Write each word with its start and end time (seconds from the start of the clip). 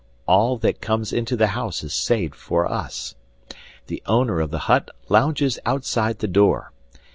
All 0.25 0.57
that 0.57 0.81
comes 0.81 1.13
into 1.13 1.35
the 1.35 1.49
house 1.53 1.83
is 1.83 1.93
saved 1.93 2.33
for 2.33 2.65
us. 2.65 3.13
The 3.85 4.01
owner 4.07 4.39
of 4.39 4.49
the 4.49 4.57
hut 4.65 4.89
lounges 5.09 5.59
outside 5.63 6.17
the 6.17 6.27
door. 6.27 6.71